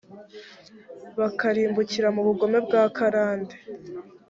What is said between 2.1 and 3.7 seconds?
mu bugome bwa karande